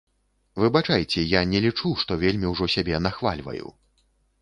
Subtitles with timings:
[0.63, 3.67] Выбачайце, я не лічу, што вельмі ўжо сябе нахвальваю.